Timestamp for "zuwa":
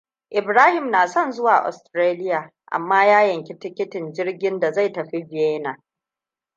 1.31-1.63